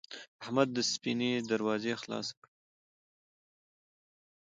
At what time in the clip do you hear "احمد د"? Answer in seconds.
0.43-0.77